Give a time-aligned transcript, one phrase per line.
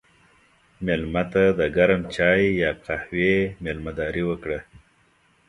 [0.85, 4.59] مېلمه ته د ګرم چای یا قهوې میلمهداري وکړه.